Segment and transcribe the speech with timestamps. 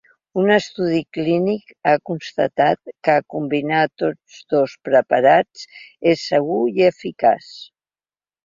[0.43, 5.67] Un estudi clínic ha constatat que combinar tots dos preparats
[6.15, 7.53] és segur i eficaç.